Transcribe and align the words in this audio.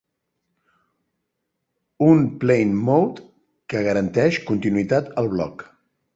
Un 2.05 2.23
plane 2.45 2.81
mode 2.89 3.27
que 3.75 3.85
garanteix 3.91 4.43
continuïtat 4.51 5.15
al 5.23 5.33
bloc. 5.37 5.65